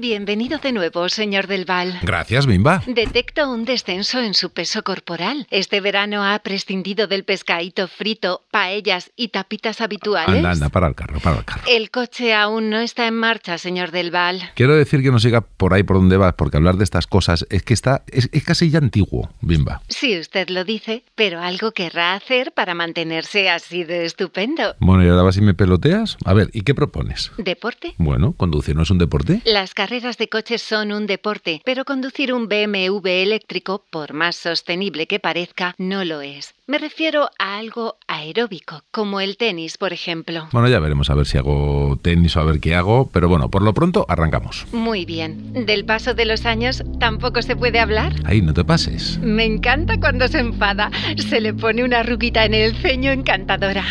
[0.00, 1.98] Bienvenido de nuevo, señor Del Val.
[2.02, 2.84] Gracias, Bimba.
[2.86, 5.48] Detecto un descenso en su peso corporal.
[5.50, 10.36] Este verano ha prescindido del pescadito frito, paellas y tapitas habituales.
[10.36, 11.62] Anda, anda, para el carro, para el carro.
[11.66, 14.40] El coche aún no está en marcha, señor Del Val.
[14.54, 17.44] Quiero decir que no siga por ahí por donde vas, porque hablar de estas cosas
[17.50, 19.82] es que está, es, es casi ya antiguo, Bimba.
[19.88, 24.76] Si usted lo dice, pero algo querrá hacer para mantenerse así de estupendo.
[24.78, 26.18] Bueno, y ahora vas y me peloteas.
[26.24, 27.32] A ver, ¿y qué propones?
[27.36, 27.94] ¿Deporte?
[27.98, 29.42] Bueno, conducir no es un deporte.
[29.44, 35.06] Las carreras de coches son un deporte, pero conducir un BMW eléctrico, por más sostenible
[35.06, 36.54] que parezca, no lo es.
[36.66, 40.46] Me refiero a algo aeróbico, como el tenis, por ejemplo.
[40.52, 43.50] Bueno, ya veremos a ver si hago tenis o a ver qué hago, pero bueno,
[43.50, 44.66] por lo pronto arrancamos.
[44.72, 45.54] Muy bien.
[45.64, 48.12] Del paso de los años tampoco se puede hablar.
[48.26, 49.16] Ahí, no te pases.
[49.20, 50.90] Me encanta cuando se enfada.
[51.16, 53.86] Se le pone una ruguita en el ceño encantadora.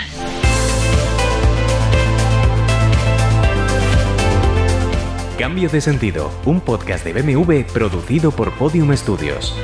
[5.37, 9.55] Cambio de sentido, un podcast de BMW producido por Podium Studios.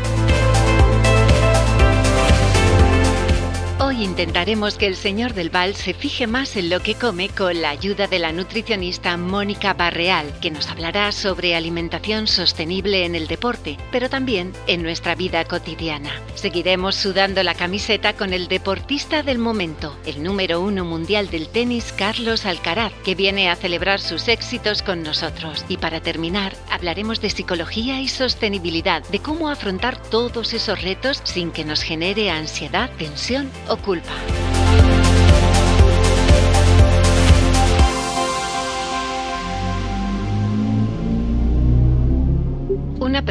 [4.04, 7.70] Intentaremos que el señor del Val se fije más en lo que come con la
[7.70, 13.78] ayuda de la nutricionista Mónica Barreal, que nos hablará sobre alimentación sostenible en el deporte,
[13.92, 16.12] pero también en nuestra vida cotidiana.
[16.36, 21.94] Seguiremos sudando la camiseta con el deportista del momento, el número uno mundial del tenis,
[21.98, 25.64] Carlos Alcaraz, que viene a celebrar sus éxitos con nosotros.
[25.70, 31.52] Y para terminar, hablaremos de psicología y sostenibilidad, de cómo afrontar todos esos retos sin
[31.52, 33.93] que nos genere ansiedad, tensión o culpa.
[33.94, 34.53] Una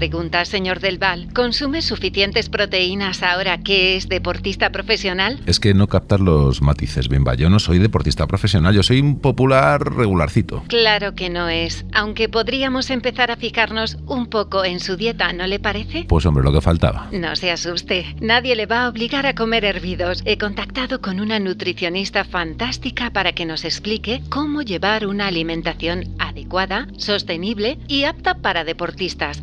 [0.03, 1.29] pregunta, señor Del Val.
[1.33, 5.39] ¿Consume suficientes proteínas ahora que es deportista profesional?
[5.47, 7.37] Es que no captar los matices, Bimba.
[7.37, 10.65] Yo no soy deportista profesional, yo soy un popular regularcito.
[10.67, 15.47] Claro que no es, aunque podríamos empezar a fijarnos un poco en su dieta, ¿no
[15.47, 16.05] le parece?
[16.09, 17.09] Pues hombre, lo que faltaba.
[17.13, 20.23] No se asuste, nadie le va a obligar a comer hervidos.
[20.25, 26.89] He contactado con una nutricionista fantástica para que nos explique cómo llevar una alimentación adecuada,
[26.97, 29.41] sostenible y apta para deportistas.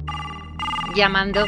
[0.96, 1.46] Llamando.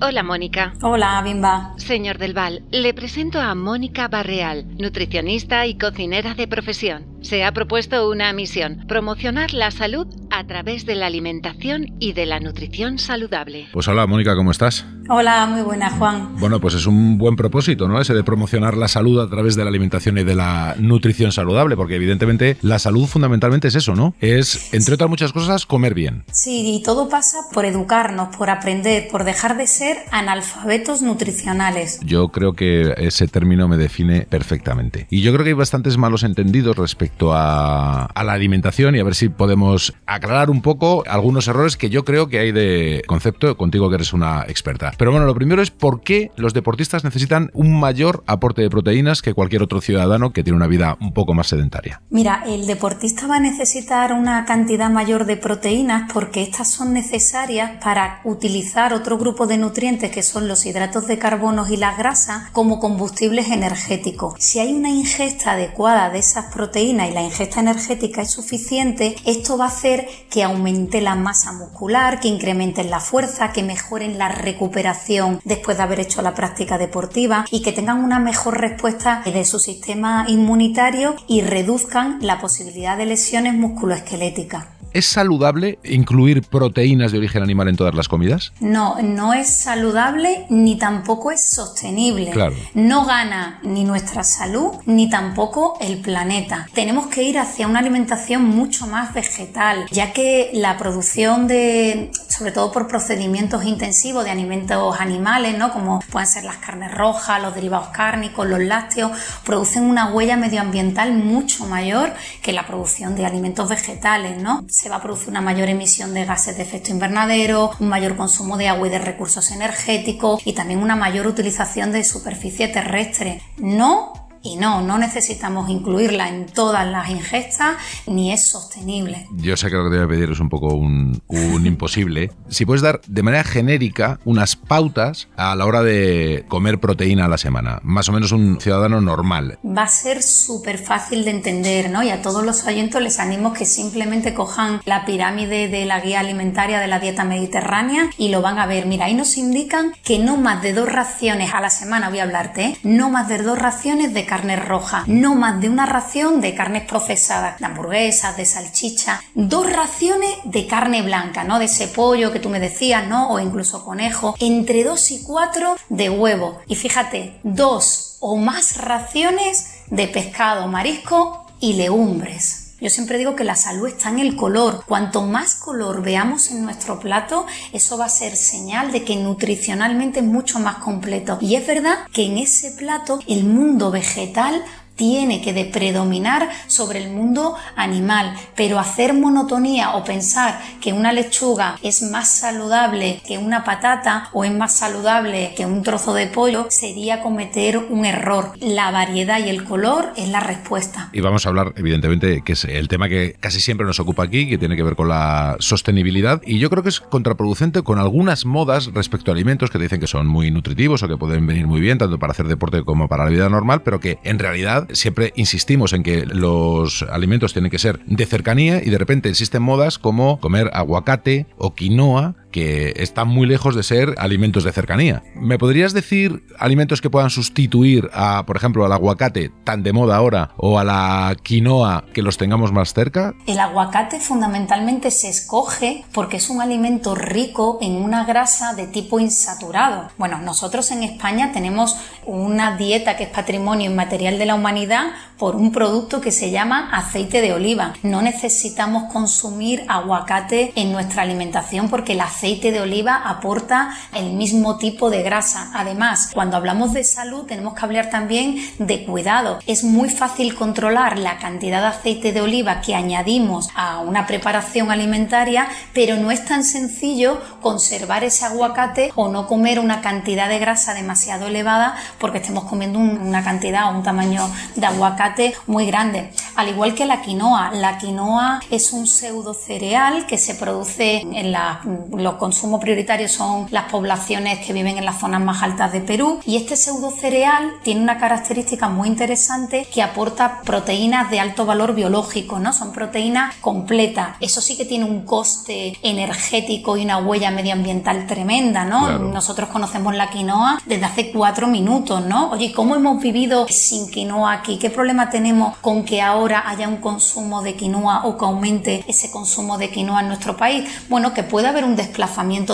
[0.00, 0.72] Hola, Mónica.
[0.82, 1.74] Hola, Bimba.
[1.76, 7.11] Señor Del Val, le presento a Mónica Barreal, nutricionista y cocinera de profesión.
[7.22, 12.26] Se ha propuesto una misión, promocionar la salud a través de la alimentación y de
[12.26, 13.68] la nutrición saludable.
[13.72, 14.84] Pues hola, Mónica, ¿cómo estás?
[15.08, 16.36] Hola, muy buena, Juan.
[16.38, 18.00] Bueno, pues es un buen propósito, ¿no?
[18.00, 21.76] Ese de promocionar la salud a través de la alimentación y de la nutrición saludable,
[21.76, 24.14] porque evidentemente la salud fundamentalmente es eso, ¿no?
[24.20, 26.24] Es, entre otras muchas cosas, comer bien.
[26.32, 32.00] Sí, y todo pasa por educarnos, por aprender, por dejar de ser analfabetos nutricionales.
[32.04, 35.06] Yo creo que ese término me define perfectamente.
[35.08, 39.04] Y yo creo que hay bastantes malos entendidos respecto a, a la alimentación y a
[39.04, 43.56] ver si podemos aclarar un poco algunos errores que yo creo que hay de concepto
[43.56, 44.92] contigo que eres una experta.
[44.96, 49.22] Pero bueno, lo primero es por qué los deportistas necesitan un mayor aporte de proteínas
[49.22, 52.00] que cualquier otro ciudadano que tiene una vida un poco más sedentaria.
[52.10, 57.82] Mira, el deportista va a necesitar una cantidad mayor de proteínas porque estas son necesarias
[57.82, 62.50] para utilizar otro grupo de nutrientes que son los hidratos de carbono y las grasas
[62.50, 64.34] como combustibles energéticos.
[64.38, 69.56] Si hay una ingesta adecuada de esas proteínas y la ingesta energética es suficiente, esto
[69.58, 74.28] va a hacer que aumente la masa muscular, que incrementen la fuerza, que mejoren la
[74.28, 79.44] recuperación después de haber hecho la práctica deportiva y que tengan una mejor respuesta de
[79.44, 84.71] su sistema inmunitario y reduzcan la posibilidad de lesiones musculoesqueléticas.
[84.94, 88.52] ¿Es saludable incluir proteínas de origen animal en todas las comidas?
[88.60, 92.30] No, no es saludable ni tampoco es sostenible.
[92.30, 92.54] Claro.
[92.74, 96.66] No gana ni nuestra salud ni tampoco el planeta.
[96.74, 102.52] Tenemos que ir hacia una alimentación mucho más vegetal, ya que la producción de, sobre
[102.52, 105.72] todo por procedimientos intensivos de alimentos animales, ¿no?
[105.72, 109.12] Como pueden ser las carnes rojas, los derivados cárnicos, los lácteos,
[109.44, 114.64] producen una huella medioambiental mucho mayor que la producción de alimentos vegetales, ¿no?
[114.68, 118.56] se va a producir una mayor emisión de gases de efecto invernadero, un mayor consumo
[118.56, 123.42] de agua y de recursos energéticos y también una mayor utilización de superficie terrestre.
[123.58, 129.26] No y no, no necesitamos incluirla en todas las ingestas ni es sostenible.
[129.36, 132.30] Yo sé que lo que te voy a pedir es un poco un, un imposible.
[132.48, 137.28] Si puedes dar de manera genérica unas pautas a la hora de comer proteína a
[137.28, 139.58] la semana, más o menos un ciudadano normal.
[139.64, 142.02] Va a ser súper fácil de entender, ¿no?
[142.02, 146.20] Y a todos los oyentes les animo que simplemente cojan la pirámide de la guía
[146.20, 148.86] alimentaria de la dieta mediterránea y lo van a ver.
[148.86, 152.24] Mira, ahí nos indican que no más de dos raciones a la semana, voy a
[152.24, 152.78] hablarte, ¿eh?
[152.82, 156.84] no más de dos raciones de carne roja, no más de una ración de carnes
[156.84, 161.58] procesadas, de hamburguesas, de salchicha, dos raciones de carne blanca, ¿no?
[161.58, 163.28] De ese pollo que tú me decías, ¿no?
[163.28, 166.62] O incluso conejo, entre dos y cuatro de huevo.
[166.66, 172.61] Y fíjate, dos o más raciones de pescado, marisco y legumbres.
[172.82, 174.82] Yo siempre digo que la salud está en el color.
[174.88, 180.18] Cuanto más color veamos en nuestro plato, eso va a ser señal de que nutricionalmente
[180.18, 181.38] es mucho más completo.
[181.40, 184.64] Y es verdad que en ese plato el mundo vegetal
[184.96, 191.76] tiene que predominar sobre el mundo animal, pero hacer monotonía o pensar que una lechuga
[191.82, 196.66] es más saludable que una patata o es más saludable que un trozo de pollo
[196.70, 198.52] sería cometer un error.
[198.60, 201.10] La variedad y el color es la respuesta.
[201.12, 204.48] Y vamos a hablar, evidentemente, que es el tema que casi siempre nos ocupa aquí,
[204.48, 206.40] que tiene que ver con la sostenibilidad.
[206.44, 210.06] Y yo creo que es contraproducente con algunas modas respecto a alimentos que dicen que
[210.06, 213.24] son muy nutritivos o que pueden venir muy bien, tanto para hacer deporte como para
[213.24, 217.78] la vida normal, pero que en realidad siempre insistimos en que los alimentos tienen que
[217.78, 223.26] ser de cercanía y de repente existen modas como comer aguacate o quinoa que están
[223.26, 225.24] muy lejos de ser alimentos de cercanía.
[225.34, 230.16] ¿Me podrías decir alimentos que puedan sustituir a, por ejemplo, al aguacate tan de moda
[230.16, 233.34] ahora o a la quinoa que los tengamos más cerca?
[233.46, 239.18] El aguacate fundamentalmente se escoge porque es un alimento rico en una grasa de tipo
[239.18, 240.10] insaturado.
[240.18, 241.96] Bueno, nosotros en España tenemos
[242.26, 245.06] una dieta que es patrimonio inmaterial de la humanidad
[245.38, 247.94] por un producto que se llama aceite de oliva.
[248.02, 254.76] No necesitamos consumir aguacate en nuestra alimentación porque el aceite de oliva aporta el mismo
[254.76, 255.70] tipo de grasa.
[255.74, 259.60] Además, cuando hablamos de salud tenemos que hablar también de cuidado.
[259.64, 264.90] Es muy fácil controlar la cantidad de aceite de oliva que añadimos a una preparación
[264.90, 270.58] alimentaria, pero no es tan sencillo conservar ese aguacate o no comer una cantidad de
[270.58, 276.32] grasa demasiado elevada porque estemos comiendo una cantidad o un tamaño de aguacate muy grande.
[276.56, 281.52] Al igual que la quinoa, la quinoa es un pseudo cereal que se produce en
[281.52, 281.80] la,
[282.12, 286.40] los consumos prioritarios son las poblaciones que viven en las zonas más altas de Perú
[286.46, 291.94] y este pseudo cereal tiene una característica muy interesante que aporta proteínas de alto valor
[291.94, 292.72] biológico, ¿no?
[292.72, 294.36] Son proteínas completas.
[294.40, 299.18] Eso sí que tiene un coste energético y una huella medioambiental tremenda, ¿no?
[299.18, 302.50] Nosotros conocemos la quinoa desde hace cuatro minutos, ¿no?
[302.50, 304.78] Oye, ¿cómo hemos vivido sin quinoa aquí?
[304.78, 309.30] ¿Qué problema tenemos con que ahora haya un consumo de quinoa o que aumente ese
[309.30, 310.88] consumo de quinoa en nuestro país?
[311.08, 312.21] Bueno, que puede haber un desplazamiento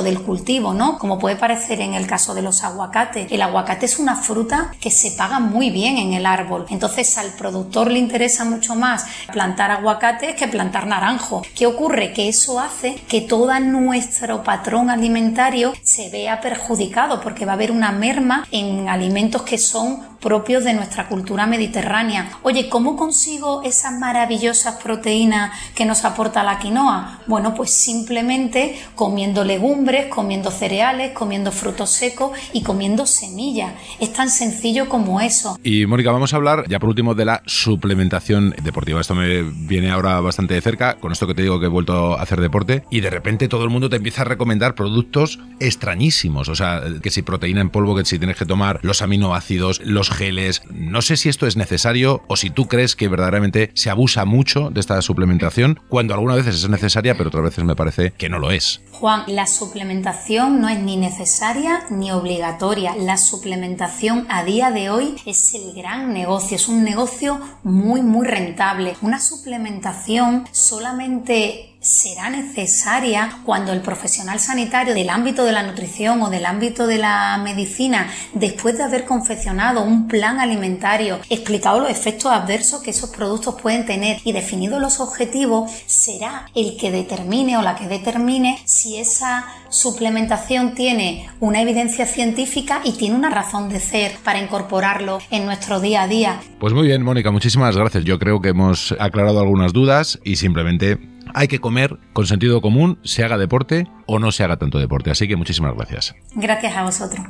[0.03, 0.99] del cultivo, ¿no?
[0.99, 3.31] Como puede parecer en el caso de los aguacates.
[3.31, 6.67] El aguacate es una fruta que se paga muy bien en el árbol.
[6.69, 11.43] Entonces al productor le interesa mucho más plantar aguacate que plantar naranjo.
[11.55, 12.13] ¿Qué ocurre?
[12.13, 17.71] Que eso hace que todo nuestro patrón alimentario se vea perjudicado porque va a haber
[17.71, 22.31] una merma en alimentos que son propios de nuestra cultura mediterránea.
[22.43, 27.21] Oye, ¿cómo consigo esas maravillosas proteínas que nos aporta la quinoa?
[27.27, 33.73] Bueno, pues simplemente comiendo legumbres, comiendo cereales, comiendo frutos secos y comiendo semillas.
[34.01, 35.59] Es tan sencillo como eso.
[35.63, 39.01] Y Mónica, vamos a hablar ya por último de la suplementación deportiva.
[39.01, 42.19] Esto me viene ahora bastante de cerca, con esto que te digo que he vuelto
[42.19, 46.49] a hacer deporte y de repente todo el mundo te empieza a recomendar productos extrañísimos.
[46.49, 50.08] O sea, que si proteína en polvo, que si tienes que tomar los aminoácidos, los
[50.11, 50.63] geles.
[50.71, 54.71] No sé si esto es necesario o si tú crees que verdaderamente se abusa mucho
[54.71, 58.39] de esta suplementación cuando algunas veces es necesaria, pero otras veces me parece que no
[58.39, 58.81] lo es.
[58.93, 62.97] Juan, la suplementación no es ni necesaria ni obligatoria.
[62.97, 68.27] La suplementación a día de hoy es el gran negocio, es un negocio muy, muy
[68.27, 68.97] rentable.
[69.03, 76.31] Una suplementación solamente será necesaria cuando el profesional sanitario del ámbito de la nutrición o
[76.31, 82.33] del ámbito de la medicina, después de haber confeccionado un plan alimentario, explicado los efectos
[82.33, 87.63] adversos que esos productos pueden tener y definido los objetivos, será el que determine o
[87.63, 93.81] la que determine si esa suplementación tiene una evidencia científica y tiene una razón de
[93.81, 96.41] ser para incorporarlo en nuestro día a día.
[96.59, 98.05] Pues muy bien, Mónica, muchísimas gracias.
[98.05, 100.99] Yo creo que hemos aclarado algunas dudas y simplemente
[101.35, 105.11] hay que comer con sentido común, se haga deporte o no se haga tanto deporte.
[105.11, 106.15] Así que muchísimas gracias.
[106.35, 107.25] Gracias a vosotros.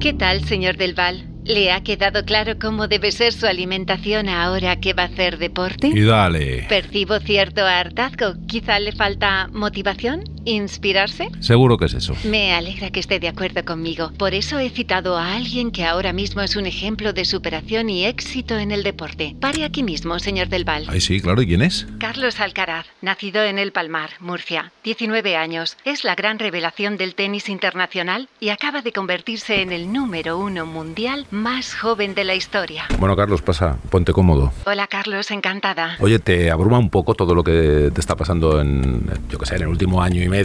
[0.00, 1.36] ¿Qué tal, señor Del Val?
[1.44, 5.88] ¿Le ha quedado claro cómo debe ser su alimentación ahora que va a hacer deporte?
[5.88, 6.64] Y dale.
[6.68, 8.34] Percibo cierto hartazgo.
[8.46, 11.28] Quizá le falta motivación, inspirarse.
[11.40, 12.14] Seguro que es eso.
[12.24, 14.12] Me alegra que esté de acuerdo conmigo.
[14.16, 18.06] Por eso he citado a alguien que ahora mismo es un ejemplo de superación y
[18.06, 19.36] éxito en el deporte.
[19.40, 20.86] Pare aquí mismo, señor Del Val.
[20.88, 21.42] Ay, sí, claro.
[21.42, 21.86] ¿Y quién es?
[21.98, 25.76] Carlos Alcaraz, nacido en El Palmar, Murcia, 19 años.
[25.84, 30.64] Es la gran revelación del tenis internacional y acaba de convertirse en el número uno
[30.64, 32.84] mundial más joven de la historia.
[32.98, 33.78] Bueno, Carlos, pasa.
[33.90, 34.52] Ponte cómodo.
[34.64, 35.96] Hola, Carlos, encantada.
[35.98, 39.56] Oye, ¿te abruma un poco todo lo que te está pasando en, yo qué sé,
[39.56, 40.35] en el último año y medio?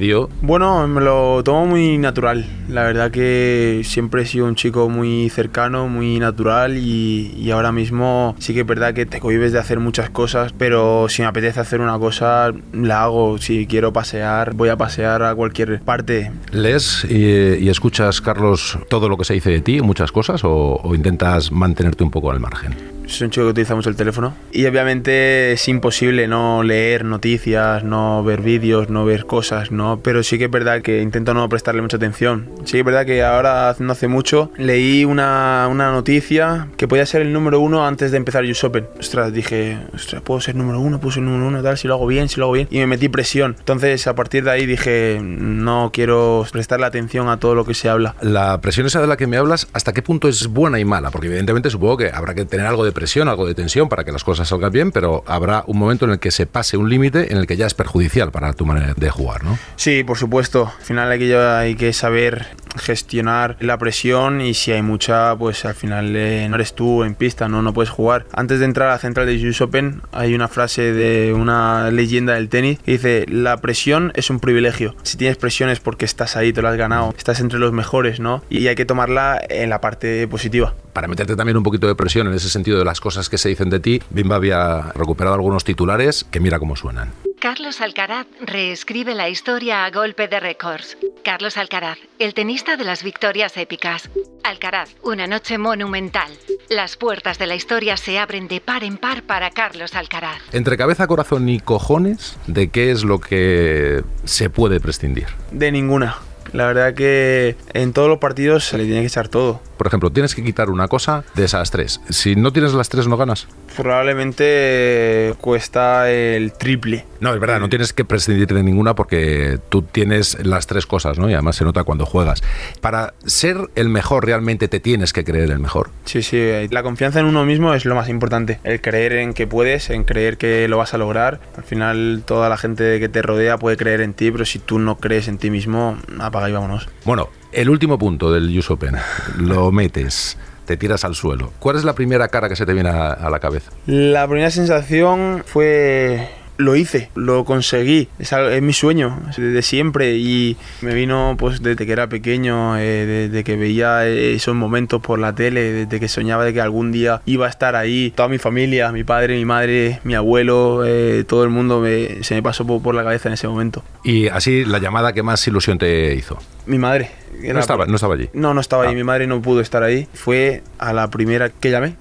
[0.42, 2.46] Bueno, me lo tomo muy natural.
[2.70, 7.72] La verdad que siempre he sido un chico muy cercano, muy natural y, y ahora
[7.72, 11.28] mismo sí que es verdad que te cohibes de hacer muchas cosas, pero si me
[11.28, 13.38] apetece hacer una cosa, la hago.
[13.38, 16.32] Si quiero pasear, voy a pasear a cualquier parte.
[16.52, 20.80] ¿Lees y, y escuchas, Carlos, todo lo que se dice de ti, muchas cosas, o,
[20.84, 23.01] o intentas mantenerte un poco al margen?
[23.08, 27.84] Soy un chico que utiliza mucho el teléfono y obviamente es imposible no leer noticias,
[27.84, 30.00] no ver vídeos, no ver cosas, ¿no?
[30.04, 32.50] Pero sí que es verdad que intento no prestarle mucha atención.
[32.66, 37.06] Sí que es verdad que ahora, no hace mucho, leí una, una noticia que podía
[37.06, 38.88] ser el número uno antes de empezar US Open.
[39.00, 42.08] Ostras, dije, ostras, puedo ser número uno, puedo ser número uno, tal, si lo hago
[42.08, 42.68] bien, si lo hago bien.
[42.72, 43.56] Y me metí presión.
[43.60, 47.90] Entonces, a partir de ahí dije, no quiero prestarle atención a todo lo que se
[47.90, 48.16] habla.
[48.22, 51.12] La presión esa de la que me hablas, ¿hasta qué punto es buena y mala?
[51.12, 54.12] Porque evidentemente supongo que habrá que tener algo de presión, algo de tensión para que
[54.12, 57.32] las cosas salgan bien, pero habrá un momento en el que se pase un límite
[57.32, 59.58] en el que ya es perjudicial para tu manera de jugar, ¿no?
[59.76, 60.72] Sí, por supuesto.
[60.78, 65.66] Al final hay que, hay que saber gestionar la presión y si hay mucha, pues
[65.66, 67.62] al final eh, no eres tú en pista, ¿no?
[67.62, 68.26] no puedes jugar.
[68.34, 72.34] Antes de entrar a la central de US Open hay una frase de una leyenda
[72.34, 74.96] del tenis que dice, la presión es un privilegio.
[75.04, 78.20] Si tienes presión es porque estás ahí, te lo has ganado, estás entre los mejores,
[78.20, 78.44] ¿no?
[78.50, 80.74] Y hay que tomarla en la parte positiva.
[80.94, 83.50] Para meterte también un poquito de presión en ese sentido de las cosas que se
[83.50, 87.12] dicen de ti, Bimba había recuperado algunos titulares que mira cómo suenan.
[87.40, 90.96] Carlos Alcaraz reescribe la historia a golpe de récords.
[91.24, 94.10] Carlos Alcaraz, el tenista de las victorias épicas.
[94.44, 96.32] Alcaraz, una noche monumental.
[96.70, 100.40] Las puertas de la historia se abren de par en par para Carlos Alcaraz.
[100.52, 105.28] Entre cabeza, corazón y cojones, ¿de qué es lo que se puede prescindir?
[105.52, 106.18] De ninguna.
[106.54, 109.62] La verdad que en todos los partidos se le tiene que echar todo.
[109.78, 112.02] Por ejemplo, tienes que quitar una cosa de esas tres.
[112.10, 113.48] Si no tienes las tres, no ganas.
[113.76, 117.06] Probablemente cuesta el triple.
[117.20, 121.18] No, es verdad, no tienes que prescindir de ninguna porque tú tienes las tres cosas,
[121.18, 121.30] ¿no?
[121.30, 122.44] Y además se nota cuando juegas.
[122.82, 125.90] Para ser el mejor, realmente te tienes que creer el mejor.
[126.06, 128.60] Sí, sí, la confianza en uno mismo es lo más importante.
[128.64, 131.40] El creer en que puedes, en creer que lo vas a lograr.
[131.58, 134.80] Al final, toda la gente que te rodea puede creer en ti, pero si tú
[134.80, 135.98] no crees en ti mismo,
[136.32, 136.90] apaga y vámonos.
[137.06, 138.96] Bueno, el último punto del US Open.
[139.38, 141.52] Lo metes te tiras al suelo.
[141.60, 143.72] ¿Cuál es la primera cara que se te viene a, a la cabeza?
[143.86, 146.30] La primera sensación fue
[146.62, 151.86] lo hice, lo conseguí, es, es mi sueño desde siempre y me vino pues desde
[151.86, 156.46] que era pequeño, eh, desde que veía esos momentos por la tele, desde que soñaba
[156.46, 160.00] de que algún día iba a estar ahí, toda mi familia, mi padre, mi madre,
[160.04, 163.34] mi abuelo, eh, todo el mundo me, se me pasó por, por, la cabeza en
[163.34, 163.84] ese momento.
[164.04, 166.38] Y así la llamada que más ilusión te hizo.
[166.66, 167.12] Mi madre.
[167.42, 168.30] No estaba, no estaba allí.
[168.34, 168.90] No, no estaba ah.
[168.90, 171.96] ahí, mi madre no pudo estar ahí, fue a la primera que llamé,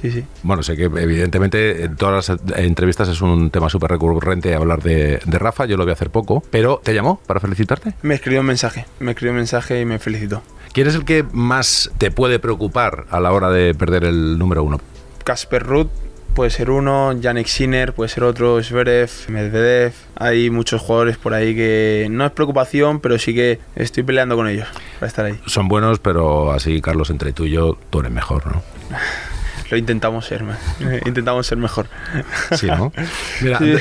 [0.00, 0.24] Sí, sí.
[0.42, 5.20] Bueno, sé que evidentemente en todas las entrevistas es un tema súper recurrente hablar de,
[5.24, 7.94] de, Rafa, yo lo voy a hacer poco, pero ¿te llamó para felicitarte?
[8.02, 10.42] Me escribió un mensaje, me escribió un mensaje y me felicitó.
[10.72, 14.62] ¿Quién es el que más te puede preocupar a la hora de perder el número
[14.62, 14.80] uno?
[15.24, 15.88] Casper Ruth
[16.34, 19.92] puede ser uno, Yannick Sinner puede ser otro, Zverev, Medvedev.
[20.14, 24.46] Hay muchos jugadores por ahí que no es preocupación, pero sí que estoy peleando con
[24.46, 24.68] ellos
[25.00, 25.40] para estar ahí.
[25.46, 28.62] Son buenos, pero así, Carlos, entre tú y yo, tú eres mejor, ¿no?
[29.70, 30.44] Lo intentamos ser,
[31.04, 31.86] intentamos ser mejor.
[32.56, 32.92] Sí, ¿no?
[33.40, 33.74] Mira, sí.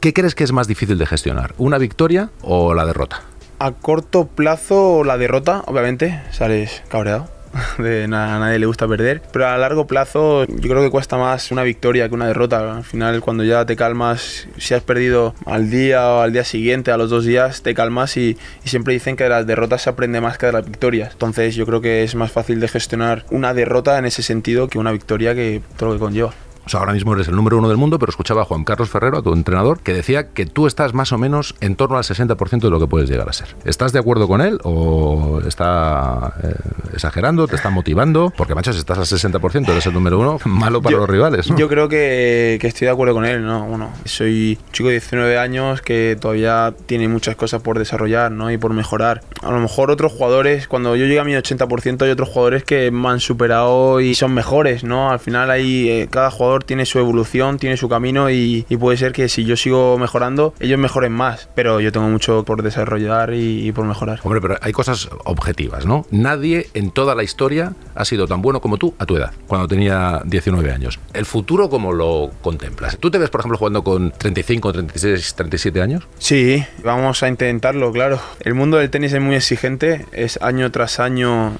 [0.00, 1.54] ¿qué crees que es más difícil de gestionar?
[1.58, 3.22] ¿Una victoria o la derrota?
[3.58, 7.28] A corto plazo la derrota, obviamente, sales cabreado.
[8.08, 11.50] Nada, a nadie le gusta perder, pero a largo plazo yo creo que cuesta más
[11.50, 12.76] una victoria que una derrota.
[12.76, 16.90] Al final, cuando ya te calmas, si has perdido al día o al día siguiente,
[16.90, 19.90] a los dos días, te calmas y, y siempre dicen que de las derrotas se
[19.90, 21.12] aprende más que de las victorias.
[21.12, 24.78] Entonces, yo creo que es más fácil de gestionar una derrota en ese sentido que
[24.78, 26.34] una victoria que todo lo que conlleva.
[26.66, 28.88] O sea, ahora mismo eres el número uno del mundo, pero escuchaba a Juan Carlos
[28.88, 32.04] Ferrero, a tu entrenador, que decía que tú estás más o menos en torno al
[32.04, 33.54] 60% de lo que puedes llegar a ser.
[33.64, 36.54] ¿Estás de acuerdo con él o está eh,
[36.94, 38.32] exagerando, te está motivando?
[38.36, 41.50] Porque, macho, si estás al 60%, eres el número uno, malo para los rivales.
[41.50, 41.56] ¿no?
[41.56, 43.66] Yo creo que, que estoy de acuerdo con él, ¿no?
[43.66, 48.50] Bueno, soy un chico de 19 años que todavía tiene muchas cosas por desarrollar, ¿no?
[48.50, 49.22] Y por mejorar.
[49.42, 52.90] A lo mejor otros jugadores, cuando yo llegué a mi 80%, hay otros jugadores que
[52.90, 55.10] me han superado y son mejores, ¿no?
[55.10, 58.96] Al final ahí eh, cada jugador tiene su evolución, tiene su camino y, y, puede
[58.96, 61.48] ser que si yo sigo mejorando, ellos mejoren más.
[61.54, 64.20] Pero yo tengo mucho por desarrollar y, y por mejorar.
[64.22, 66.06] Hombre, pero hay cosas objetivas, ¿no?
[66.10, 69.66] Nadie en toda la historia ha sido tan bueno como tú a tu edad, cuando
[69.66, 71.00] tenía 19 años.
[71.12, 72.98] ¿El futuro cómo lo contemplas?
[72.98, 76.06] ¿Tú te ves, por ejemplo, jugando con 35, 36, 37 años?
[76.18, 78.20] Sí, vamos a intentarlo, claro.
[78.40, 81.52] El mundo del tenis es muy exigente, es año tras año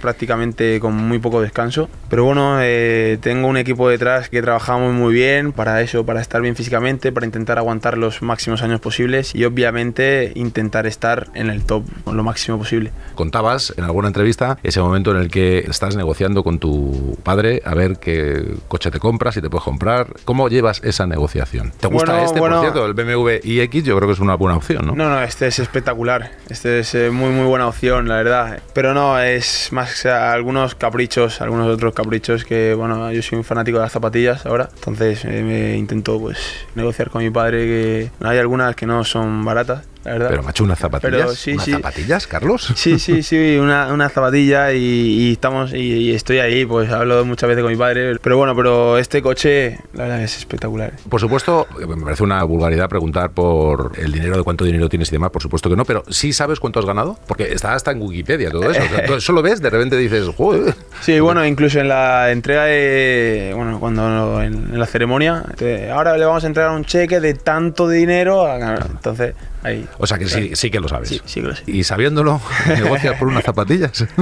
[0.00, 1.88] prácticamente con muy poco descanso.
[2.08, 6.40] Pero bueno, eh, tengo un equipo detrás que trabajamos muy bien para eso, para estar
[6.42, 11.64] bien físicamente, para intentar aguantar los máximos años posibles y obviamente intentar estar en el
[11.64, 12.92] top lo máximo posible.
[13.14, 17.74] Contabas en alguna entrevista ese momento en el que estás negociando con tu padre a
[17.74, 20.08] ver qué coche te compras, si te puedes comprar.
[20.24, 21.72] ¿Cómo llevas esa negociación?
[21.80, 22.56] ¿Te gusta Bueno, este, bueno.
[22.56, 23.84] por cierto, el BMW iX?
[23.84, 24.94] Yo creo que es una buena opción, ¿no?
[24.94, 26.32] No, no, este es espectacular.
[26.48, 28.60] Este es eh, muy, muy buena opción, la verdad.
[28.72, 33.38] Pero no, es más o sea, algunos caprichos, algunos otros caprichos que, bueno, yo soy
[33.38, 34.68] un fanático de las zapatillas ahora.
[34.74, 36.38] Entonces eh, me intento, pues,
[36.74, 40.28] negociar con mi padre que hay algunas que no son baratas, la verdad.
[40.30, 41.16] Pero macho, unas zapatillas.
[41.20, 41.72] Pero sí, ¿Unas sí.
[41.72, 42.72] zapatillas, Carlos?
[42.76, 47.24] Sí, sí, sí, una, una zapatilla y, y estamos y, y estoy ahí, pues hablo
[47.24, 48.16] muchas veces con mi padre.
[48.20, 50.92] Pero bueno, pero este coche, la verdad, es espectacular.
[51.08, 55.12] Por supuesto, me parece una vulgaridad preguntar por el dinero, de cuánto dinero tienes y
[55.12, 58.00] demás, por supuesto que no, pero sí sabes cuánto has ganado, porque está hasta en
[58.02, 58.80] Wikipedia todo eso.
[58.82, 60.74] O sea, tú eso lo ves, de repente dices, joder.
[61.02, 63.52] Sí, bueno, incluso en la entrega de.
[63.54, 67.34] Bueno, cuando en, en la ceremonia, te- ahora le vamos a entregar un cheque de
[67.34, 68.46] tanto dinero.
[68.46, 69.86] a- Entonces, ahí.
[69.98, 71.08] O sea que sí, sí que lo sabes.
[71.08, 71.62] Sí, sí que lo sé.
[71.66, 74.06] Y sabiéndolo, negocias por unas zapatillas.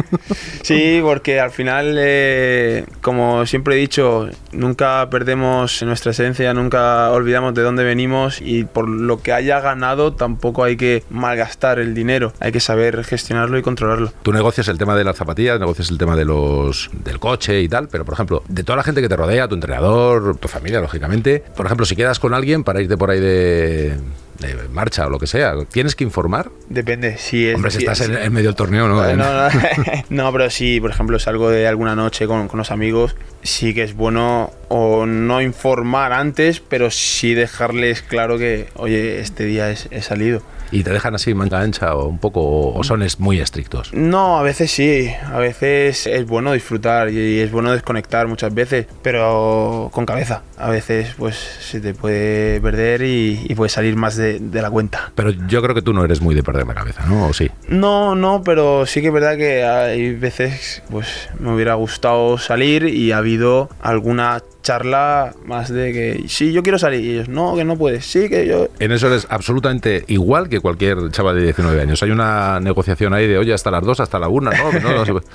[0.62, 7.54] Sí, porque al final, eh, como siempre he dicho, nunca perdemos nuestra esencia, nunca olvidamos
[7.54, 12.32] de dónde venimos y por lo que haya ganado tampoco hay que malgastar el dinero,
[12.40, 14.12] hay que saber gestionarlo y controlarlo.
[14.22, 17.68] Tú negocias el tema de las zapatillas, negocias el tema de los del coche y
[17.68, 20.80] tal, pero por ejemplo, de toda la gente que te rodea, tu entrenador, tu familia,
[20.80, 23.96] lógicamente, por ejemplo, si quedas con alguien para irte por ahí de,
[24.38, 26.50] de marcha o lo que sea, ¿tienes que informar?
[26.68, 27.54] Depende, si es...
[27.56, 29.02] Hombre, si si estás es- en, en medio del torneo, ¿no?
[29.02, 29.48] No, no,
[30.10, 33.82] no, pero sí, por ejemplo, salgo de alguna noche con, con los amigos, sí que
[33.82, 39.88] es bueno o no informar antes, pero sí dejarles claro que, oye, este día es-
[39.90, 40.42] he salido.
[40.70, 43.92] Y te dejan así manga ancha o un poco, o son muy estrictos.
[43.94, 48.86] No, a veces sí, a veces es bueno disfrutar y es bueno desconectar muchas veces,
[49.02, 50.42] pero con cabeza.
[50.58, 54.70] A veces pues se te puede perder y, y puede salir más de, de la
[54.70, 55.12] cuenta.
[55.14, 57.28] Pero yo creo que tú no eres muy de perder la cabeza, ¿no?
[57.28, 57.50] ¿O sí?
[57.68, 62.84] No, no, pero sí que es verdad que hay veces pues me hubiera gustado salir
[62.84, 67.56] y ha habido alguna charla más de que sí, yo quiero salir y ellos no,
[67.56, 68.68] que no puedes, sí, que yo...
[68.78, 72.02] En eso eres absolutamente igual que cualquier chaval de 19 años.
[72.02, 74.70] Hay una negociación ahí de, oye, hasta las 2, hasta la 1, ¿no?
[74.70, 75.26] Que no, no se puede.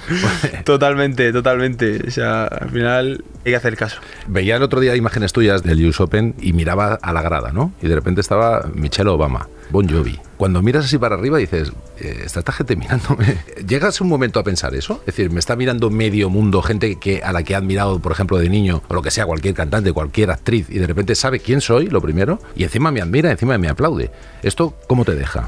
[0.64, 2.00] Totalmente, totalmente.
[2.08, 4.00] O sea, al final hay que hacer caso.
[4.28, 7.74] Veía el otro día imágenes tuyas del US Open y miraba a la grada, ¿no?
[7.82, 10.20] Y de repente estaba Michelle Obama, Bon Jovi.
[10.38, 13.40] Cuando miras así para arriba dices, eh, está esta gente mirándome.
[13.68, 15.00] ¿Llegas un momento a pensar eso?
[15.00, 18.12] Es decir, me está mirando medio mundo, gente que a la que he admirado, por
[18.12, 21.40] ejemplo, de niño, o lo que sea, cualquier cantante, cualquier actriz, y de repente sabe
[21.40, 24.12] quién soy, lo primero, y encima me admira, encima me aplaude.
[24.44, 25.48] ¿Esto cómo te deja?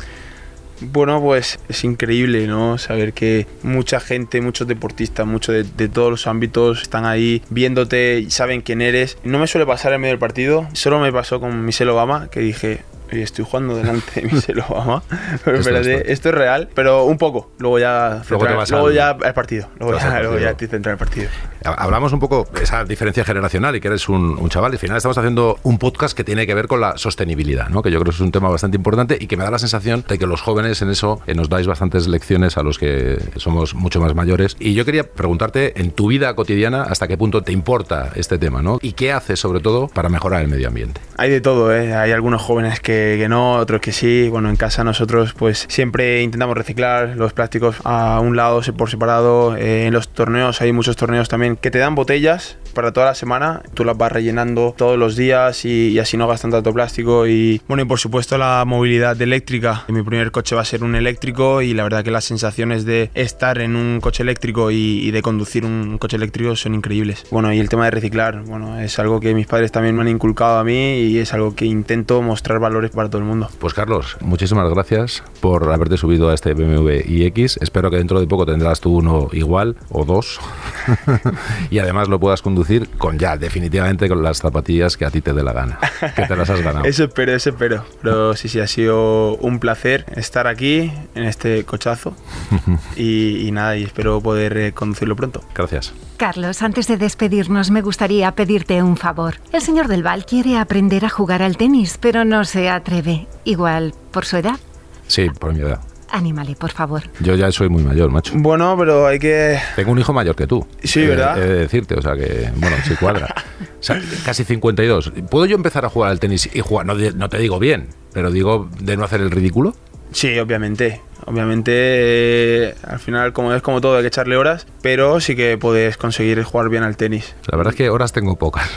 [0.81, 2.79] Bueno, pues es increíble, ¿no?
[2.79, 8.21] Saber que mucha gente, muchos deportistas, muchos de, de todos los ámbitos están ahí viéndote
[8.21, 9.19] y saben quién eres.
[9.23, 12.39] No me suele pasar en medio del partido, solo me pasó con Michelle Obama, que
[12.39, 12.81] dije,
[13.11, 15.03] estoy jugando delante de Michelle Obama.
[15.43, 17.51] Pero Esto espérate, es- esto es real, pero un poco.
[17.59, 19.67] Luego ya, Luego centrar- luego al- ya al partido.
[19.79, 20.51] Luego ya, luego partido.
[20.51, 21.29] ya te el partido.
[21.65, 24.71] Hablamos un poco de esa diferencia generacional y que eres un, chaval.
[24.71, 27.81] Al final estamos haciendo un podcast que tiene que ver con la sostenibilidad, ¿no?
[27.81, 30.03] que yo creo que es un tema bastante importante y que me da la sensación
[30.07, 33.73] de que los jóvenes en eso eh, nos dais bastantes lecciones a los que somos
[33.73, 34.55] mucho más mayores.
[34.59, 38.61] Y yo quería preguntarte en tu vida cotidiana hasta qué punto te importa este tema
[38.61, 38.79] ¿no?
[38.81, 41.01] y qué haces sobre todo para mejorar el medio ambiente.
[41.17, 41.95] Hay de todo, ¿eh?
[41.95, 44.27] Hay algunos jóvenes que, que no, otros que sí.
[44.29, 49.55] Bueno, en casa nosotros pues siempre intentamos reciclar los plásticos a un lado por separado.
[49.55, 53.07] Eh, en los torneos hay muchos torneos también que, que te dan botellas para toda
[53.07, 53.63] la semana.
[53.73, 57.25] Tú las vas rellenando todos los días y, así no gastan tanto plástico.
[57.25, 59.85] Y bueno, y por supuesto la movilidad eléctrica.
[59.87, 63.09] Mi primer coche va a ser un eléctrico y la verdad que las sensaciones de
[63.15, 67.25] estar en un coche eléctrico y, de conducir un coche eléctrico son increíbles.
[67.31, 70.09] Bueno, y el tema de reciclar, bueno, es algo que mis padres también me han
[70.09, 73.47] inculcado a mí y es algo que intento mostrar valores para todo el mundo.
[73.59, 77.57] Pues Carlos, muchísimas gracias por haberte subido a este BMW iX.
[77.61, 80.41] Espero que dentro de poco tendrás tú uno igual o dos
[81.69, 85.33] y además lo puedas conducir con ya, definitivamente con las zapatillas que a ti te
[85.33, 85.79] dé la gana,
[86.15, 86.85] que te las has ganado.
[86.85, 87.85] eso espero, eso espero.
[88.01, 92.15] Pero sí, sí, ha sido un placer estar aquí en este cochazo
[92.95, 95.43] y, nada, y espero poder eh, conducirlo pronto.
[95.53, 95.93] Gracias.
[96.17, 99.35] Carlos, antes de despedirnos, me gustaría pedirte un favor.
[99.51, 103.27] El señor del Val quiere aprender a jugar al tenis, pero no se atreve.
[103.43, 104.59] Igual por su edad.
[105.07, 105.81] Sí, por mi edad.
[106.15, 107.03] Anímale, por favor.
[107.19, 108.31] Yo ya soy muy mayor, macho.
[108.37, 109.59] Bueno, pero hay que...
[109.75, 110.65] Tengo un hijo mayor que tú.
[110.81, 111.37] Sí, ¿verdad?
[111.37, 113.35] He de decirte, o sea que, bueno, sí cuadra.
[113.81, 115.11] o sea, casi 52.
[115.29, 116.85] ¿Puedo yo empezar a jugar al tenis y jugar?
[116.85, 119.75] No, no te digo bien, pero digo de no hacer el ridículo.
[120.13, 121.01] Sí, obviamente.
[121.25, 125.57] Obviamente, eh, al final, como es como todo, hay que echarle horas, pero sí que
[125.57, 127.35] puedes conseguir jugar bien al tenis.
[127.47, 128.69] La verdad es que horas tengo pocas,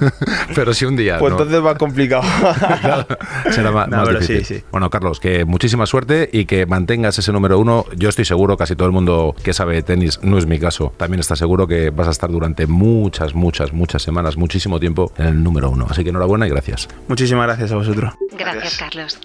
[0.54, 1.18] pero sí un día.
[1.18, 2.22] Pues entonces va complicado.
[3.50, 4.64] será más, difícil.
[4.70, 7.84] Bueno, Carlos, que muchísima suerte y que mantengas ese número uno.
[7.96, 10.92] Yo estoy seguro, casi todo el mundo que sabe de tenis, no es mi caso,
[10.96, 15.26] también está seguro que vas a estar durante muchas, muchas, muchas semanas, muchísimo tiempo en
[15.26, 15.86] el número uno.
[15.90, 16.88] Así que enhorabuena y gracias.
[17.08, 18.14] Muchísimas gracias a vosotros.
[18.38, 18.76] gracias.
[18.76, 19.18] Carlos.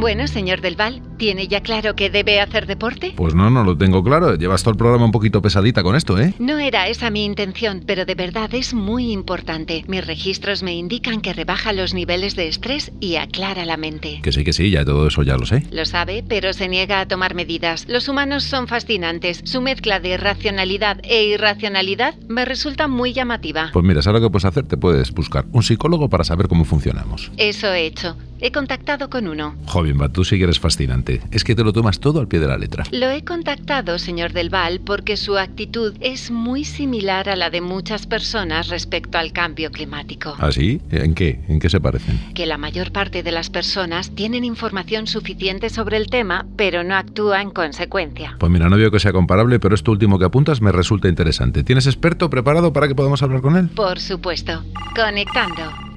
[0.00, 3.14] Bueno, señor Del Val, ¿tiene ya claro que debe hacer deporte?
[3.16, 4.36] Pues no, no lo tengo claro.
[4.36, 6.34] Llevas todo el programa un poquito pesadita con esto, ¿eh?
[6.38, 9.84] No era esa mi intención, pero de verdad es muy importante.
[9.88, 14.20] Mis registros me indican que rebaja los niveles de estrés y aclara la mente.
[14.22, 15.64] Que sí, que sí, ya todo eso ya lo sé.
[15.72, 17.84] Lo sabe, pero se niega a tomar medidas.
[17.88, 19.40] Los humanos son fascinantes.
[19.42, 23.70] Su mezcla de racionalidad e irracionalidad me resulta muy llamativa.
[23.72, 24.64] Pues mira, ¿sabes lo que puedes hacer?
[24.64, 27.32] Te puedes buscar un psicólogo para saber cómo funcionamos.
[27.36, 28.16] Eso he hecho.
[28.40, 29.56] He contactado con uno.
[29.66, 31.20] Joven, tú sí que eres fascinante.
[31.30, 32.84] Es que te lo tomas todo al pie de la letra.
[32.92, 37.60] Lo he contactado, señor Del Val, porque su actitud es muy similar a la de
[37.60, 40.34] muchas personas respecto al cambio climático.
[40.38, 40.80] ¿Ah, sí?
[40.90, 41.40] ¿En qué?
[41.48, 42.18] ¿En qué se parecen?
[42.34, 46.94] Que la mayor parte de las personas tienen información suficiente sobre el tema, pero no
[46.94, 48.36] actúa en consecuencia.
[48.38, 51.64] Pues mira, no veo que sea comparable, pero esto último que apuntas me resulta interesante.
[51.64, 53.68] ¿Tienes experto preparado para que podamos hablar con él?
[53.68, 54.62] Por supuesto.
[54.94, 55.88] Conectando.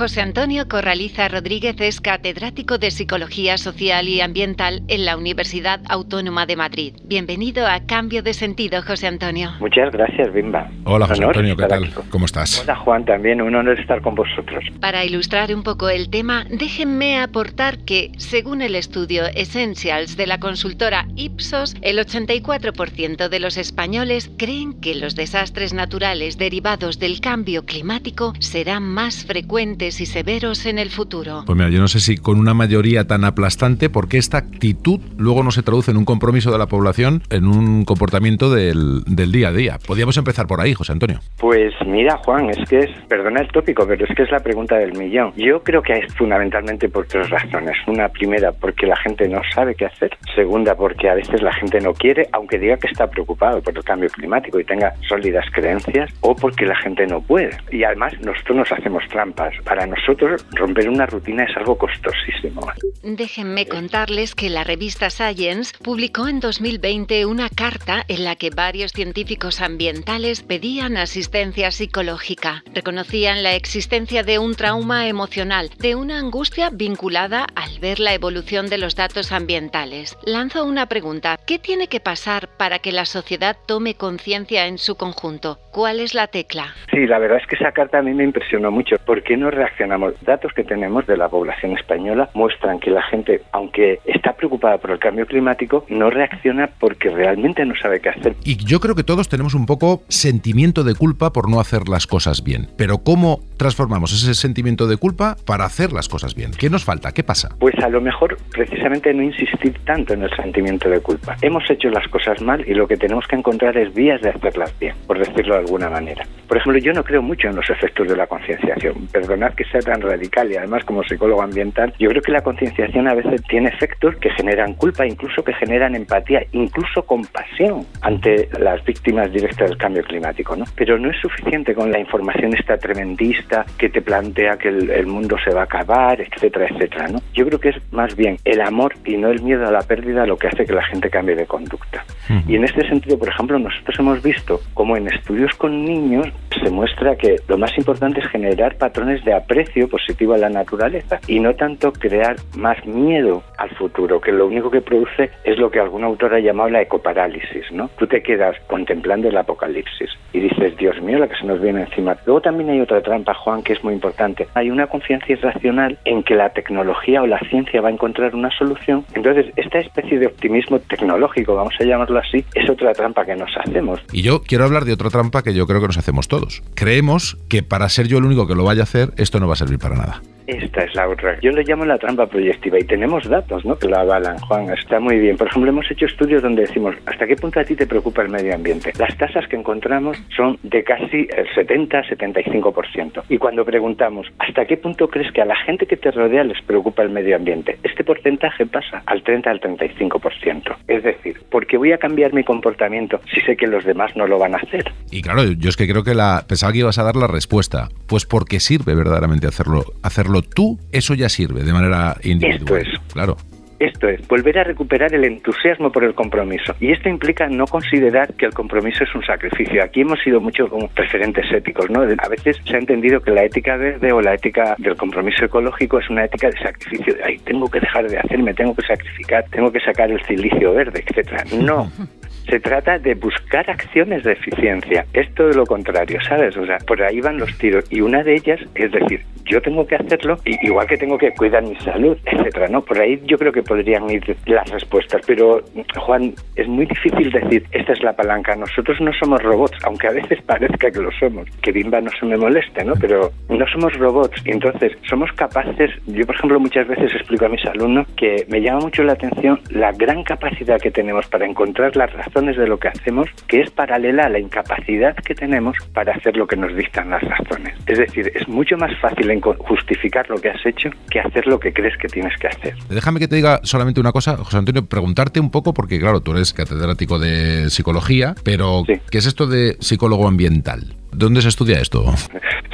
[0.00, 6.46] José Antonio Corraliza Rodríguez es catedrático de Psicología Social y Ambiental en la Universidad Autónoma
[6.46, 6.94] de Madrid.
[7.04, 9.50] Bienvenido a Cambio de Sentido, José Antonio.
[9.60, 10.70] Muchas gracias, Bimba.
[10.84, 11.92] Hola, José Antonio, ¿qué tal?
[12.08, 12.62] ¿Cómo estás?
[12.62, 14.64] Hola, Juan, también un honor estar con vosotros.
[14.80, 20.40] Para ilustrar un poco el tema, déjenme aportar que, según el estudio Essentials de la
[20.40, 27.66] consultora Ipsos, el 84% de los españoles creen que los desastres naturales derivados del cambio
[27.66, 31.44] climático serán más frecuentes y severos en el futuro.
[31.46, 35.42] Pues mira, yo no sé si con una mayoría tan aplastante, porque esta actitud luego
[35.42, 39.48] no se traduce en un compromiso de la población, en un comportamiento del, del día
[39.48, 39.78] a día.
[39.86, 41.20] Podríamos empezar por ahí, José Antonio.
[41.38, 44.76] Pues mira, Juan, es que es, perdona el tópico, pero es que es la pregunta
[44.76, 45.32] del millón.
[45.36, 47.76] Yo creo que es fundamentalmente por tres razones.
[47.86, 50.16] Una primera, porque la gente no sabe qué hacer.
[50.34, 53.84] Segunda, porque a veces la gente no quiere, aunque diga que está preocupado por el
[53.84, 57.56] cambio climático y tenga sólidas creencias, o porque la gente no puede.
[57.70, 62.60] Y además nosotros nos hacemos trampas para para nosotros romper una rutina es algo costosísimo.
[63.02, 68.92] Déjenme contarles que la revista Science publicó en 2020 una carta en la que varios
[68.92, 72.62] científicos ambientales pedían asistencia psicológica.
[72.74, 78.66] Reconocían la existencia de un trauma emocional, de una angustia vinculada al ver la evolución
[78.66, 80.18] de los datos ambientales.
[80.26, 81.38] Lanzo una pregunta.
[81.46, 85.58] ¿Qué tiene que pasar para que la sociedad tome conciencia en su conjunto?
[85.72, 86.74] ¿Cuál es la tecla?
[86.90, 88.96] Sí, la verdad es que esa carta a mí me impresionó mucho.
[89.06, 90.14] ¿Por qué no reaccionamos.
[90.22, 94.90] Datos que tenemos de la población española muestran que la gente, aunque está preocupada por
[94.90, 98.36] el cambio climático, no reacciona porque realmente no sabe qué hacer.
[98.42, 102.06] Y yo creo que todos tenemos un poco sentimiento de culpa por no hacer las
[102.06, 102.68] cosas bien.
[102.78, 106.52] Pero ¿cómo transformamos ese sentimiento de culpa para hacer las cosas bien?
[106.58, 107.12] ¿Qué nos falta?
[107.12, 107.50] ¿Qué pasa?
[107.58, 111.36] Pues a lo mejor precisamente no insistir tanto en el sentimiento de culpa.
[111.42, 114.72] Hemos hecho las cosas mal y lo que tenemos que encontrar es vías de hacerlas
[114.78, 116.26] bien, por decirlo de alguna manera.
[116.48, 119.06] Por ejemplo, yo no creo mucho en los efectos de la concienciación.
[119.12, 123.08] Perdonad que sea tan radical y además como psicólogo ambiental, yo creo que la concienciación
[123.08, 128.84] a veces tiene efectos que generan culpa, incluso que generan empatía, incluso compasión ante las
[128.84, 130.64] víctimas directas del cambio climático, ¿no?
[130.76, 135.06] Pero no es suficiente con la información esta tremendista que te plantea que el, el
[135.06, 137.20] mundo se va a acabar, etcétera, etcétera, ¿no?
[137.34, 140.26] Yo creo que es más bien el amor y no el miedo a la pérdida
[140.26, 142.04] lo que hace que la gente cambie de conducta.
[142.46, 146.28] Y en este sentido, por ejemplo, nosotros hemos visto como en estudios con niños
[146.62, 151.20] se muestra que lo más importante es generar patrones de aprecio positivo a la naturaleza
[151.26, 155.70] y no tanto crear más miedo al futuro, que lo único que produce es lo
[155.70, 157.90] que algún autor ha llamado la ecoparálisis, ¿no?
[157.98, 161.82] Tú te quedas contemplando el apocalipsis y dices, Dios mío, la que se nos viene
[161.82, 162.16] encima.
[162.26, 164.48] Luego también hay otra trampa, Juan, que es muy importante.
[164.54, 168.50] Hay una confianza irracional en que la tecnología o la ciencia va a encontrar una
[168.56, 169.04] solución.
[169.14, 173.50] Entonces, esta especie de optimismo tecnológico, vamos a llamarlo así, es otra trampa que nos
[173.56, 174.00] hacemos.
[174.12, 176.62] Y yo quiero hablar de otra trampa que yo creo que nos hacemos todos.
[176.74, 179.52] Creemos que para ser yo el único que lo vaya a hacer, esto no va
[179.52, 180.20] a servir para nada.
[180.58, 181.38] Esta es la otra.
[181.40, 183.78] Yo le llamo la trampa proyectiva y tenemos datos ¿no?
[183.78, 184.70] que lo avalan, Juan.
[184.70, 185.36] Está muy bien.
[185.36, 188.30] Por ejemplo, hemos hecho estudios donde decimos, ¿hasta qué punto a ti te preocupa el
[188.30, 188.92] medio ambiente?
[188.98, 193.22] Las tasas que encontramos son de casi el 70-75%.
[193.28, 196.60] Y cuando preguntamos, ¿hasta qué punto crees que a la gente que te rodea les
[196.62, 197.78] preocupa el medio ambiente?
[197.82, 200.76] Este porcentaje pasa al 30 al 35%.
[200.88, 204.26] Es decir, ¿por qué voy a cambiar mi comportamiento si sé que los demás no
[204.26, 204.92] lo van a hacer?
[205.10, 207.88] Y claro, yo es que creo que la pensaba que ibas a dar la respuesta.
[208.06, 212.60] Pues porque sirve verdaderamente hacerlo, hacerlo tú, eso ya sirve de manera individual.
[212.60, 213.12] Esto es.
[213.12, 213.36] Claro.
[213.80, 216.74] Esto es, volver a recuperar el entusiasmo por el compromiso.
[216.80, 219.82] Y esto implica no considerar que el compromiso es un sacrificio.
[219.82, 222.02] Aquí hemos sido mucho como referentes éticos, ¿no?
[222.02, 225.98] A veces se ha entendido que la ética verde o la ética del compromiso ecológico
[225.98, 227.14] es una ética de sacrificio.
[227.24, 231.02] Ay, tengo que dejar de hacerme, tengo que sacrificar, tengo que sacar el silicio verde,
[231.06, 231.44] etcétera.
[231.58, 231.90] No.
[232.50, 235.06] Se trata de buscar acciones de eficiencia.
[235.12, 236.56] Es todo lo contrario, ¿sabes?
[236.56, 237.84] O sea, por ahí van los tiros.
[237.90, 241.62] Y una de ellas es decir, yo tengo que hacerlo, igual que tengo que cuidar
[241.62, 242.82] mi salud, etcétera, ¿no?
[242.82, 245.22] Por ahí yo creo que podrían ir las respuestas.
[245.26, 245.62] Pero,
[245.96, 248.56] Juan, es muy difícil decir, esta es la palanca.
[248.56, 251.48] Nosotros no somos robots, aunque a veces parezca que lo somos.
[251.62, 252.94] Que Bimba no se me moleste, ¿no?
[253.00, 254.42] Pero no somos robots.
[254.44, 258.60] Y entonces, somos capaces, yo por ejemplo muchas veces explico a mis alumnos que me
[258.60, 262.78] llama mucho la atención la gran capacidad que tenemos para encontrar las razones de lo
[262.78, 266.74] que hacemos, que es paralela a la incapacidad que tenemos para hacer lo que nos
[266.74, 267.74] dictan las razones.
[267.86, 271.72] Es decir, es mucho más fácil justificar lo que has hecho que hacer lo que
[271.72, 272.74] crees que tienes que hacer.
[272.88, 276.32] Déjame que te diga solamente una cosa, José Antonio, preguntarte un poco, porque claro, tú
[276.32, 278.94] eres catedrático de psicología, pero Sí.
[279.10, 280.94] ¿qué es esto de psicólogo ambiental?
[281.12, 282.04] ¿Dónde se estudia esto?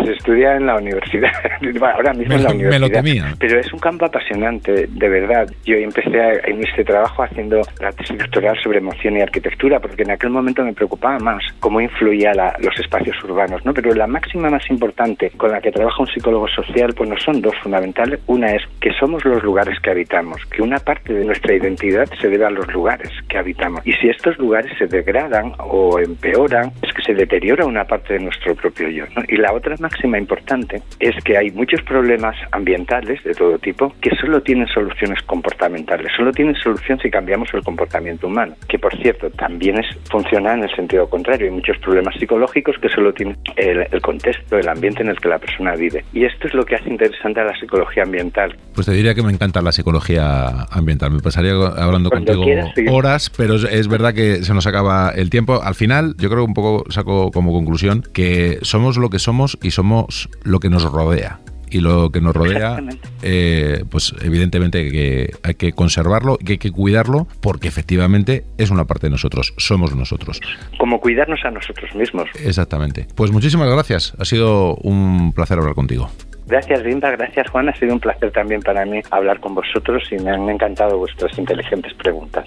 [0.04, 1.30] Se estudia en la universidad,
[1.62, 2.80] Bueno, ahora mismo Me en la me universidad.
[2.80, 3.34] lo temía.
[3.38, 5.48] Pero es un campo apasionante, de verdad.
[5.64, 10.02] Yo empecé a- en este trabajo haciendo la tesis doctoral sobre emoción y arquitectura, porque
[10.02, 13.72] en aquel momento me preocupaba más cómo influía la- los espacios urbanos, ¿no?
[13.74, 17.40] Pero la máxima más importante con la que trabaja un psicólogo social, pues no son
[17.40, 18.20] dos fundamentales.
[18.26, 22.28] Una es que somos los lugares que habitamos, que una parte de nuestra identidad se
[22.28, 23.80] debe a los lugares que habitamos.
[23.86, 28.20] Y si estos lugares se degradan o empeoran, es que se deteriora una parte de
[28.26, 29.04] nuestro propio yo.
[29.16, 29.22] ¿no?
[29.28, 34.10] Y la otra máxima importante es que hay muchos problemas ambientales de todo tipo que
[34.16, 39.30] solo tienen soluciones comportamentales, solo tienen solución si cambiamos el comportamiento humano, que por cierto
[39.30, 41.46] también es, funciona en el sentido contrario.
[41.46, 45.28] Hay muchos problemas psicológicos que solo tienen el, el contexto, el ambiente en el que
[45.28, 46.04] la persona vive.
[46.12, 48.56] Y esto es lo que hace interesante a la psicología ambiental.
[48.74, 51.10] Pues te diría que me encanta la psicología ambiental.
[51.10, 52.84] Me pasaría hablando Cuando contigo quieras, sí.
[52.88, 55.62] horas, pero es, verdad que se nos acaba el tiempo.
[55.62, 59.58] Al final, yo creo que un poco saco como conclusión que somos lo que somos
[59.62, 61.40] y somos lo que nos rodea.
[61.68, 62.78] Y lo que nos rodea,
[63.22, 68.86] eh, pues evidentemente que hay que conservarlo, que hay que cuidarlo, porque efectivamente es una
[68.86, 70.40] parte de nosotros, somos nosotros.
[70.78, 72.30] Como cuidarnos a nosotros mismos.
[72.42, 73.06] Exactamente.
[73.14, 74.14] Pues muchísimas gracias.
[74.18, 76.08] Ha sido un placer hablar contigo.
[76.46, 77.10] Gracias, Linda.
[77.10, 77.68] Gracias, Juan.
[77.68, 81.38] Ha sido un placer también para mí hablar con vosotros y me han encantado vuestras
[81.38, 82.46] inteligentes preguntas.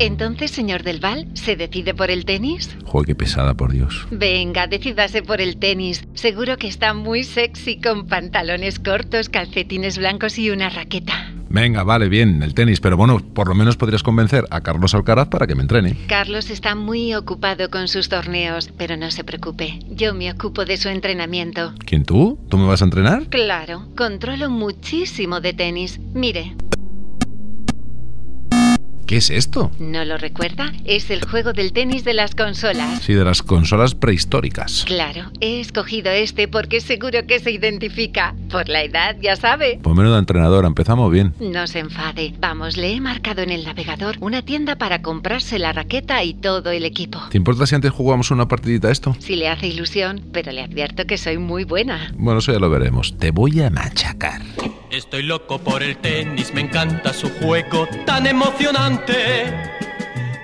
[0.00, 2.76] Entonces, señor Del Val, ¿se decide por el tenis?
[2.84, 4.06] Joder, qué pesada, por Dios.
[4.10, 6.06] Venga, decídase por el tenis.
[6.14, 11.32] Seguro que está muy sexy con pantalones cortos, calcetines blancos y una raqueta.
[11.50, 15.28] Venga, vale, bien, el tenis, pero bueno, por lo menos podrías convencer a Carlos Alcaraz
[15.28, 15.96] para que me entrene.
[16.06, 19.80] Carlos está muy ocupado con sus torneos, pero no se preocupe.
[19.88, 21.72] Yo me ocupo de su entrenamiento.
[21.86, 22.38] ¿Quién tú?
[22.48, 23.28] ¿Tú me vas a entrenar?
[23.28, 25.98] Claro, controlo muchísimo de tenis.
[26.12, 26.54] Mire,
[29.08, 29.70] ¿Qué es esto?
[29.78, 30.70] ¿no lo recuerda?
[30.84, 33.00] Es el juego del tenis de las consolas.
[33.00, 34.84] Sí, de las consolas prehistóricas.
[34.86, 38.34] Claro, he escogido este porque seguro que se identifica.
[38.50, 39.80] Por la edad, ya sabe.
[39.82, 41.32] Pues menuda entrenadora, empezamos bien.
[41.40, 42.34] No se enfade.
[42.38, 46.70] Vamos, le he marcado en el navegador una tienda para comprarse la raqueta y todo
[46.70, 47.18] el equipo.
[47.30, 49.16] ¿Te importa si antes jugamos una partidita a esto?
[49.20, 52.12] Si le hace ilusión, pero le advierto que soy muy buena.
[52.18, 53.16] Bueno, eso ya lo veremos.
[53.16, 54.42] Te voy a machacar.
[54.90, 59.44] Estoy loco por el tenis, me encanta su juego tan emocionante.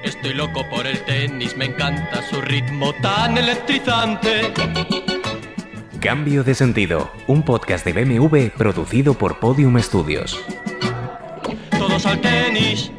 [0.02, 4.52] Estoy loco por el tenis, me encanta su ritmo tan electrizante.
[5.98, 10.38] Cambio de sentido, un podcast de BMW producido por Podium Studios.
[11.70, 12.92] Todos al tenis.